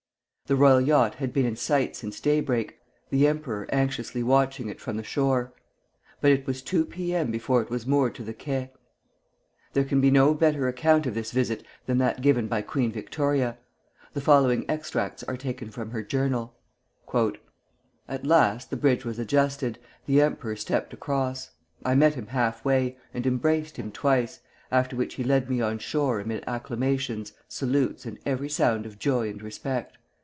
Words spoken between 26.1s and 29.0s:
amid acclamations, salutes, and every sound of